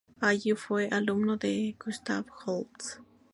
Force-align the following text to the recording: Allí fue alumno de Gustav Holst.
Allí 0.19 0.55
fue 0.55 0.87
alumno 0.87 1.37
de 1.37 1.75
Gustav 1.79 2.25
Holst. 2.47 3.01